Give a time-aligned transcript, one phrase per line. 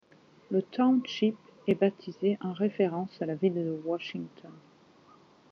[0.49, 1.35] Le township
[1.67, 4.49] est baptisé en référence à la ville de Washington.